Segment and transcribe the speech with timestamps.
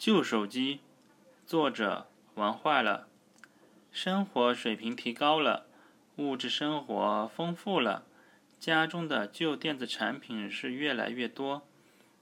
[0.00, 0.80] 旧手机，
[1.44, 3.06] 作者玩坏了。
[3.92, 5.66] 生活水平提高了，
[6.16, 8.06] 物质生活丰富了，
[8.58, 11.68] 家中的旧电子产品是越来越多。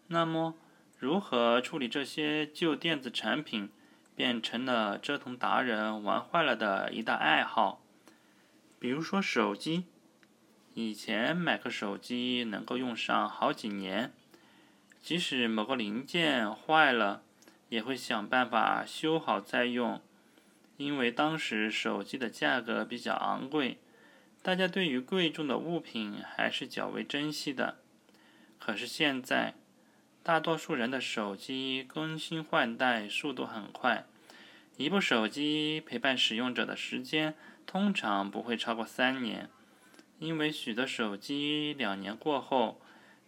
[0.09, 0.56] 那么，
[0.99, 3.71] 如何处理这些旧电子产品，
[4.17, 7.81] 变成了折腾达人玩坏了的一大爱好？
[8.81, 9.85] 比如说手机，
[10.74, 14.13] 以前买个手机能够用上好几年，
[15.01, 17.23] 即使某个零件坏了。
[17.69, 20.01] 也会想办法修好再用，
[20.77, 23.79] 因为当时手机的价格比较昂贵，
[24.43, 27.77] 大家对于贵重的物品还是较为珍惜的。
[28.59, 29.55] 可是现在，
[30.23, 34.05] 大多数人的手机更新换代速度很快，
[34.77, 37.35] 一部手机陪伴使用者的时间
[37.66, 39.48] 通常不会超过三年，
[40.19, 42.80] 因为许多手机两年过后，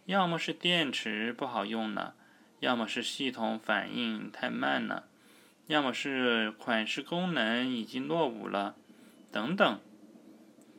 [0.05, 2.15] 要么是电池不好用了。
[2.61, 5.07] 要么是系统反应太慢了，
[5.65, 8.75] 要么是款式功能已经落伍了，
[9.31, 9.79] 等等。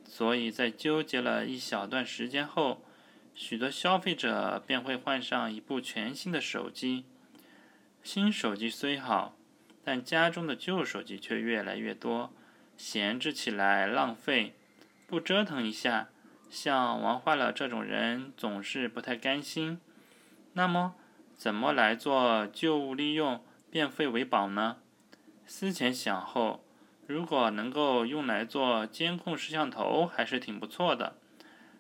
[0.05, 2.85] 所以在纠结了一小段时间后，
[3.35, 7.05] 许多消费者便会换上一部全新的手机。
[8.05, 9.35] 新手机虽好，
[9.83, 12.33] 但家中的旧手机却越来越多，
[12.77, 14.55] 闲置起来浪费，
[15.09, 16.11] 不折腾一下，
[16.49, 19.81] 像玩坏了这种人总是不太甘心。
[20.53, 20.95] 那么。
[21.35, 24.77] 怎么来做旧物利用，变废为宝呢？
[25.47, 26.65] 思前想后，
[27.07, 31.17] 如果能够用来做监控摄像头，还是挺不错的。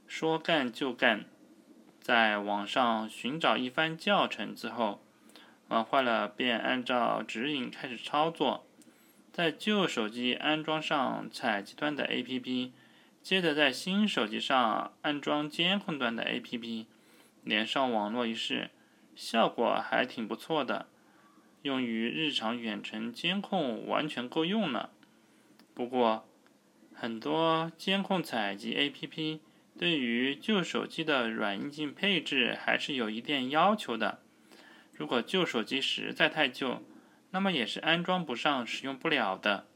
[0.08, 1.24] 说干就干，
[2.00, 5.00] 在网上寻找一番教程之后，
[5.68, 8.66] 玩坏了便按照指引开始操作，
[9.32, 12.72] 在旧手机安装上采集端的 APP，
[13.22, 16.86] 接着在新手机上安装监控端的 APP，
[17.44, 18.70] 连上网络一试。
[19.14, 20.88] 效果还挺不错的，
[21.62, 24.90] 用于日常远程监控完全够用了。
[25.74, 26.28] 不过，
[26.94, 29.40] 很多监控采集 APP
[29.78, 34.20] 对于旧手机的软硬件配置还是有一定要求的。
[34.94, 36.82] 如果旧手机实在太旧，
[37.30, 39.66] 那么也是安装不上、使用不了的。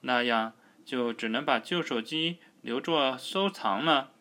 [0.00, 0.54] 那样
[0.84, 4.12] 就只能把旧手机留作收藏了。